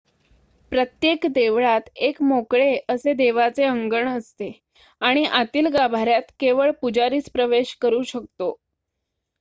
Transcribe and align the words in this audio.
प्रत्येक 0.71 1.25
देवळात 1.31 1.89
एक 1.97 2.21
मोकळे 2.21 2.77
असे 2.89 3.13
देवळाचे 3.13 3.63
अंगण 3.63 4.07
असते 4.09 4.51
आणि 5.01 5.23
आतील 5.33 5.67
गाभाऱ्यात 5.73 6.31
केवळ 6.39 6.71
पुजारीच 6.81 7.29
प्रवेश 7.31 7.75
करू 7.81 8.01
शकतो 8.03 8.53